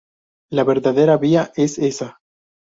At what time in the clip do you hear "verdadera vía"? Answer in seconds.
0.63-1.51